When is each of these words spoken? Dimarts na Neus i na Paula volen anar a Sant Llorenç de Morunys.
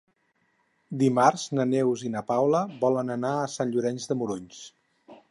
Dimarts 1.01 1.43
na 1.57 1.65
Neus 1.73 2.03
i 2.07 2.09
na 2.15 2.23
Paula 2.31 2.61
volen 2.85 3.15
anar 3.17 3.33
a 3.41 3.51
Sant 3.57 3.75
Llorenç 3.75 4.07
de 4.13 4.17
Morunys. 4.23 4.63